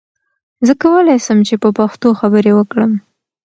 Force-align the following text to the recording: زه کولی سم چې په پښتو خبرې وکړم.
زه 0.65 0.73
کولی 0.83 1.17
سم 1.25 1.39
چې 1.47 1.55
په 1.63 1.69
پښتو 1.79 2.07
خبرې 2.19 2.51
وکړم. 2.55 2.91